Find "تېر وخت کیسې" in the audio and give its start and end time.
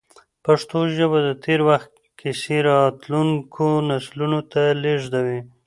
1.43-2.57